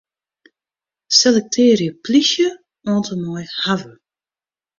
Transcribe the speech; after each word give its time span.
Selektearje 1.19 1.89
'plysje' 2.01 2.51
oant 2.91 3.07
en 3.13 3.19
mei 3.27 3.45
'hawwe'. 3.61 3.95